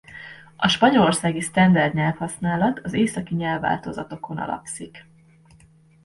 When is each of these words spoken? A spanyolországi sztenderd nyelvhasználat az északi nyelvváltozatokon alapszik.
A 0.55 0.67
spanyolországi 0.67 1.41
sztenderd 1.41 1.93
nyelvhasználat 1.93 2.79
az 2.83 2.93
északi 2.93 3.35
nyelvváltozatokon 3.35 4.37
alapszik. 4.37 5.05